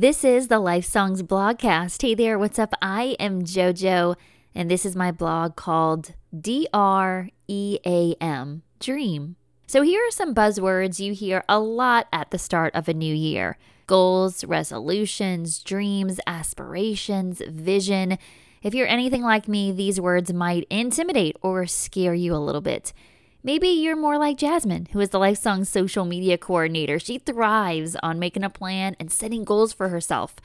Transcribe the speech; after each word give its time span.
This 0.00 0.22
is 0.22 0.46
the 0.46 0.60
Life 0.60 0.84
Songs 0.84 1.24
blogcast. 1.24 2.02
Hey 2.02 2.14
there, 2.14 2.38
what's 2.38 2.60
up? 2.60 2.72
I 2.80 3.16
am 3.18 3.42
JoJo, 3.42 4.14
and 4.54 4.70
this 4.70 4.86
is 4.86 4.94
my 4.94 5.10
blog 5.10 5.56
called 5.56 6.14
D 6.32 6.68
R 6.72 7.30
E 7.48 7.80
A 7.84 8.14
M 8.20 8.62
Dream. 8.78 9.34
So, 9.66 9.82
here 9.82 10.00
are 10.06 10.12
some 10.12 10.36
buzzwords 10.36 11.00
you 11.00 11.14
hear 11.14 11.42
a 11.48 11.58
lot 11.58 12.06
at 12.12 12.30
the 12.30 12.38
start 12.38 12.76
of 12.76 12.86
a 12.86 12.94
new 12.94 13.12
year 13.12 13.58
goals, 13.88 14.44
resolutions, 14.44 15.64
dreams, 15.64 16.20
aspirations, 16.28 17.42
vision. 17.48 18.18
If 18.62 18.74
you're 18.74 18.86
anything 18.86 19.22
like 19.22 19.48
me, 19.48 19.72
these 19.72 20.00
words 20.00 20.32
might 20.32 20.68
intimidate 20.70 21.36
or 21.42 21.66
scare 21.66 22.14
you 22.14 22.36
a 22.36 22.36
little 22.36 22.60
bit. 22.60 22.92
Maybe 23.48 23.68
you're 23.68 23.96
more 23.96 24.18
like 24.18 24.36
Jasmine, 24.36 24.88
who 24.92 25.00
is 25.00 25.08
the 25.08 25.18
Lifesong 25.18 25.66
social 25.66 26.04
media 26.04 26.36
coordinator. 26.36 26.98
She 26.98 27.16
thrives 27.16 27.96
on 28.02 28.18
making 28.18 28.44
a 28.44 28.50
plan 28.50 28.94
and 29.00 29.10
setting 29.10 29.42
goals 29.42 29.72
for 29.72 29.88
herself. 29.88 30.36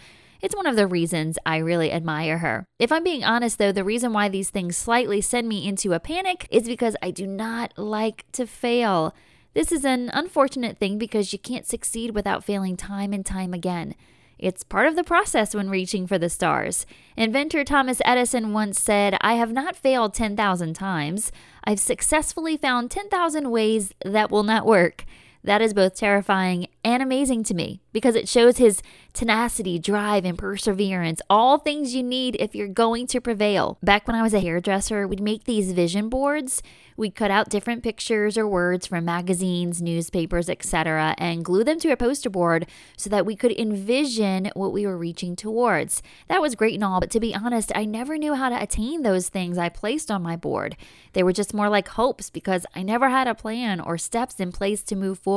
It's 0.42 0.56
one 0.56 0.68
of 0.68 0.78
the 0.78 0.88
reasons 0.88 1.38
I 1.46 1.58
really 1.58 1.92
admire 1.92 2.38
her. 2.38 2.66
If 2.80 2.94
I'm 2.94 3.04
being 3.04 3.26
honest, 3.26 3.58
though, 3.58 3.74
the 3.74 3.84
reason 3.84 4.14
why 4.14 4.30
these 4.30 4.50
things 4.50 4.78
slightly 4.78 5.20
send 5.20 5.50
me 5.50 5.68
into 5.68 5.92
a 5.92 6.00
panic 6.00 6.48
is 6.50 6.64
because 6.64 6.96
I 7.04 7.12
do 7.12 7.28
not 7.28 7.74
like 7.78 8.24
to 8.32 8.48
fail. 8.48 9.14
This 9.54 9.74
is 9.74 9.84
an 9.84 10.10
unfortunate 10.14 10.78
thing 10.78 10.98
because 10.98 11.34
you 11.34 11.40
can't 11.40 11.68
succeed 11.68 12.16
without 12.16 12.46
failing 12.46 12.78
time 12.78 13.12
and 13.12 13.26
time 13.26 13.54
again. 13.54 13.96
It's 14.44 14.62
part 14.62 14.88
of 14.88 14.98
the 14.98 15.06
process 15.06 15.56
when 15.56 15.70
reaching 15.70 16.06
for 16.06 16.18
the 16.18 16.28
stars. 16.28 16.86
Inventor 17.16 17.64
Thomas 17.64 18.02
Edison 18.04 18.52
once 18.52 18.78
said, 18.78 19.16
I 19.22 19.36
have 19.36 19.54
not 19.54 19.78
failed 19.78 20.14
10,000 20.14 20.74
times. 20.74 21.32
I've 21.64 21.80
successfully 21.80 22.58
found 22.58 22.92
10,000 22.92 23.50
ways 23.50 23.94
that 24.04 24.32
will 24.32 24.44
not 24.44 24.66
work. 24.66 25.06
That 25.44 25.62
is 25.62 25.74
both 25.74 25.96
terrifying 25.96 26.68
and 26.86 27.04
amazing 27.04 27.44
to 27.46 27.54
me 27.54 27.82
because 27.92 28.16
it 28.16 28.30
shows 28.30 28.58
his 28.58 28.82
tenacity, 29.14 29.78
drive, 29.78 30.26
and 30.26 30.38
perseverance, 30.38 31.22
all 31.30 31.58
things 31.58 31.94
you 31.94 32.02
need 32.02 32.36
if 32.40 32.56
you're 32.56 32.68
going 32.68 33.08
to 33.08 33.22
prevail. 33.22 33.78
Back 33.84 34.08
when 34.08 34.16
I 34.16 34.24
was 34.24 34.34
a 34.34 34.40
hairdresser, 34.40 35.08
we'd 35.08 35.22
make 35.22 35.44
these 35.44 35.74
vision 35.74 36.10
boards. 36.10 36.64
We'd 36.96 37.16
cut 37.16 37.30
out 37.30 37.50
different 37.50 37.84
pictures 37.84 38.38
or 38.38 38.48
words 38.48 38.88
from 38.88 39.06
magazines, 39.06 39.82
newspapers, 39.82 40.50
etc., 40.50 41.16
and 41.18 41.44
glue 41.44 41.64
them 41.64 41.80
to 41.80 41.92
a 41.92 41.98
poster 41.98 42.30
board 42.30 42.68
so 42.98 43.10
that 43.10 43.26
we 43.26 43.36
could 43.36 43.52
envision 43.52 44.50
what 44.56 44.72
we 44.72 44.86
were 44.86 44.98
reaching 44.98 45.36
towards. 45.36 46.02
That 46.28 46.42
was 46.42 46.56
great 46.56 46.76
and 46.76 46.84
all, 46.84 47.00
but 47.00 47.12
to 47.12 47.20
be 47.20 47.36
honest, 47.36 47.72
I 47.76 47.86
never 47.86 48.18
knew 48.18 48.36
how 48.36 48.50
to 48.50 48.62
attain 48.62 49.02
those 49.02 49.30
things 49.30 49.58
I 49.58 49.70
placed 49.70 50.10
on 50.10 50.24
my 50.24 50.36
board. 50.36 50.76
They 51.14 51.24
were 51.24 51.34
just 51.34 51.54
more 51.54 51.70
like 51.70 51.90
hopes 51.90 52.30
because 52.30 52.66
I 52.76 52.82
never 52.82 53.10
had 53.10 53.28
a 53.28 53.36
plan 53.36 53.80
or 53.80 53.98
steps 53.98 54.40
in 54.40 54.52
place 54.52 54.84
to 54.84 54.96
move 54.96 55.20
forward. 55.20 55.33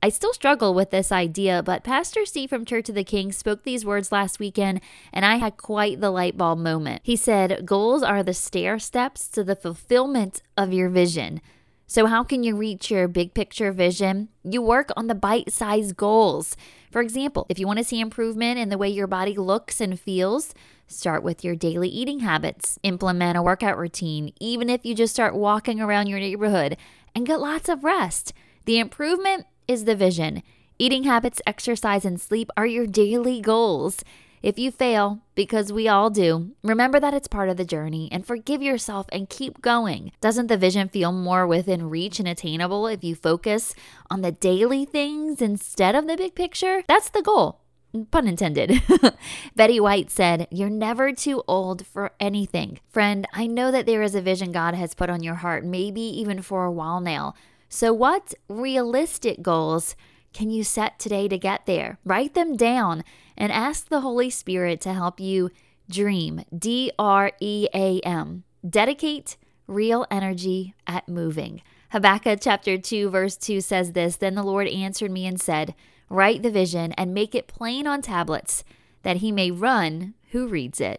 I 0.00 0.10
still 0.10 0.32
struggle 0.32 0.74
with 0.74 0.90
this 0.90 1.10
idea, 1.10 1.60
but 1.60 1.82
Pastor 1.82 2.24
Steve 2.24 2.50
from 2.50 2.64
Church 2.64 2.88
of 2.88 2.94
the 2.94 3.02
King 3.02 3.32
spoke 3.32 3.64
these 3.64 3.84
words 3.84 4.12
last 4.12 4.38
weekend, 4.38 4.80
and 5.12 5.24
I 5.24 5.36
had 5.36 5.56
quite 5.56 6.00
the 6.00 6.10
light 6.10 6.36
bulb 6.36 6.60
moment. 6.60 7.00
He 7.02 7.16
said, 7.16 7.66
Goals 7.66 8.04
are 8.04 8.22
the 8.22 8.32
stair 8.32 8.78
steps 8.78 9.26
to 9.28 9.42
the 9.42 9.56
fulfillment 9.56 10.40
of 10.56 10.72
your 10.72 10.88
vision. 10.88 11.40
So, 11.88 12.06
how 12.06 12.22
can 12.22 12.44
you 12.44 12.54
reach 12.54 12.92
your 12.92 13.08
big 13.08 13.34
picture 13.34 13.72
vision? 13.72 14.28
You 14.44 14.62
work 14.62 14.90
on 14.96 15.08
the 15.08 15.16
bite 15.16 15.50
sized 15.52 15.96
goals. 15.96 16.56
For 16.92 17.00
example, 17.00 17.46
if 17.48 17.58
you 17.58 17.66
want 17.66 17.78
to 17.78 17.84
see 17.84 17.98
improvement 17.98 18.58
in 18.58 18.68
the 18.68 18.78
way 18.78 18.88
your 18.88 19.06
body 19.08 19.36
looks 19.36 19.80
and 19.80 19.98
feels, 19.98 20.54
start 20.86 21.24
with 21.24 21.42
your 21.42 21.56
daily 21.56 21.88
eating 21.88 22.20
habits, 22.20 22.78
implement 22.84 23.36
a 23.36 23.42
workout 23.42 23.76
routine, 23.76 24.32
even 24.38 24.70
if 24.70 24.84
you 24.84 24.94
just 24.94 25.14
start 25.14 25.34
walking 25.34 25.80
around 25.80 26.06
your 26.06 26.20
neighborhood, 26.20 26.76
and 27.16 27.26
get 27.26 27.40
lots 27.40 27.68
of 27.68 27.82
rest. 27.82 28.32
The 28.68 28.78
improvement 28.78 29.46
is 29.66 29.86
the 29.86 29.96
vision. 29.96 30.42
Eating 30.78 31.04
habits, 31.04 31.40
exercise, 31.46 32.04
and 32.04 32.20
sleep 32.20 32.50
are 32.54 32.66
your 32.66 32.86
daily 32.86 33.40
goals. 33.40 34.04
If 34.42 34.58
you 34.58 34.70
fail, 34.70 35.22
because 35.34 35.72
we 35.72 35.88
all 35.88 36.10
do, 36.10 36.50
remember 36.62 37.00
that 37.00 37.14
it's 37.14 37.28
part 37.28 37.48
of 37.48 37.56
the 37.56 37.64
journey 37.64 38.10
and 38.12 38.26
forgive 38.26 38.60
yourself 38.60 39.06
and 39.10 39.30
keep 39.30 39.62
going. 39.62 40.12
Doesn't 40.20 40.48
the 40.48 40.58
vision 40.58 40.90
feel 40.90 41.12
more 41.12 41.46
within 41.46 41.88
reach 41.88 42.18
and 42.18 42.28
attainable 42.28 42.86
if 42.86 43.02
you 43.02 43.14
focus 43.14 43.74
on 44.10 44.20
the 44.20 44.32
daily 44.32 44.84
things 44.84 45.40
instead 45.40 45.94
of 45.94 46.06
the 46.06 46.18
big 46.18 46.34
picture? 46.34 46.82
That's 46.86 47.08
the 47.08 47.22
goal. 47.22 47.62
Pun 48.10 48.28
intended. 48.28 48.82
Betty 49.56 49.80
White 49.80 50.10
said, 50.10 50.46
You're 50.50 50.68
never 50.68 51.14
too 51.14 51.42
old 51.48 51.86
for 51.86 52.12
anything. 52.20 52.80
Friend, 52.90 53.26
I 53.32 53.46
know 53.46 53.70
that 53.70 53.86
there 53.86 54.02
is 54.02 54.14
a 54.14 54.20
vision 54.20 54.52
God 54.52 54.74
has 54.74 54.92
put 54.92 55.08
on 55.08 55.22
your 55.22 55.36
heart, 55.36 55.64
maybe 55.64 56.02
even 56.02 56.42
for 56.42 56.66
a 56.66 56.70
while 56.70 57.00
now. 57.00 57.32
So, 57.68 57.92
what 57.92 58.34
realistic 58.48 59.42
goals 59.42 59.94
can 60.32 60.50
you 60.50 60.64
set 60.64 60.98
today 60.98 61.28
to 61.28 61.38
get 61.38 61.66
there? 61.66 61.98
Write 62.04 62.34
them 62.34 62.56
down 62.56 63.04
and 63.36 63.52
ask 63.52 63.88
the 63.88 64.00
Holy 64.00 64.30
Spirit 64.30 64.80
to 64.82 64.94
help 64.94 65.20
you 65.20 65.50
dream. 65.90 66.44
D 66.56 66.90
R 66.98 67.32
E 67.40 67.68
A 67.74 68.00
M. 68.00 68.44
Dedicate 68.68 69.36
real 69.66 70.06
energy 70.10 70.74
at 70.86 71.08
moving. 71.08 71.62
Habakkuk 71.90 72.40
chapter 72.42 72.76
2, 72.76 73.10
verse 73.10 73.36
2 73.36 73.60
says 73.60 73.92
this 73.92 74.16
Then 74.16 74.34
the 74.34 74.42
Lord 74.42 74.68
answered 74.68 75.10
me 75.10 75.26
and 75.26 75.40
said, 75.40 75.74
Write 76.10 76.42
the 76.42 76.50
vision 76.50 76.92
and 76.92 77.14
make 77.14 77.34
it 77.34 77.46
plain 77.46 77.86
on 77.86 78.02
tablets, 78.02 78.64
that 79.02 79.18
he 79.18 79.30
may 79.30 79.50
run 79.50 80.14
who 80.30 80.48
reads 80.48 80.80
it. 80.80 80.96